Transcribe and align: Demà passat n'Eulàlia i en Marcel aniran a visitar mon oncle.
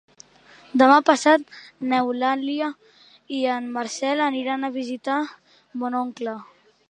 Demà 0.81 0.95
passat 1.09 1.43
n'Eulàlia 1.91 2.69
i 3.41 3.45
en 3.57 3.69
Marcel 3.77 4.25
aniran 4.29 4.65
a 4.71 4.75
visitar 4.81 5.21
mon 5.83 5.99
oncle. 6.01 6.39